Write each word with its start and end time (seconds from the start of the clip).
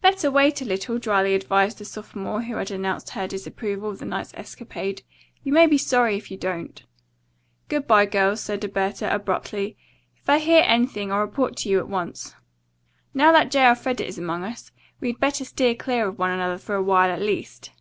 "Better 0.00 0.30
wait 0.30 0.62
a 0.62 0.64
little," 0.64 0.98
dryly 0.98 1.34
advised 1.34 1.78
the 1.78 1.84
sophomore 1.84 2.42
who 2.42 2.54
had 2.54 2.70
announced 2.70 3.10
her 3.10 3.26
disapproval 3.26 3.90
of 3.90 3.98
the 3.98 4.04
night's 4.04 4.32
escapade. 4.34 5.02
"You 5.42 5.52
may 5.52 5.66
be 5.66 5.76
sorry 5.76 6.16
if 6.16 6.30
you 6.30 6.36
don't." 6.36 6.80
"Good 7.68 7.84
bye, 7.88 8.06
girls," 8.06 8.40
said 8.40 8.64
Alberta 8.64 9.12
abruptly. 9.12 9.76
"If 10.16 10.30
I 10.30 10.38
hear 10.38 10.62
anything, 10.64 11.10
I'll 11.10 11.22
report 11.22 11.56
to 11.56 11.68
you 11.68 11.80
at 11.80 11.88
once. 11.88 12.36
Now 13.12 13.32
that 13.32 13.50
J. 13.50 13.66
Elfreda 13.66 14.06
is 14.06 14.16
among 14.16 14.44
us, 14.44 14.70
we'd 15.00 15.18
better 15.18 15.44
steer 15.44 15.74
clear 15.74 16.06
of 16.06 16.20
one 16.20 16.30
another 16.30 16.58
for 16.58 16.76
a 16.76 16.80
while 16.84 17.10
at 17.10 17.20
least." 17.20 17.72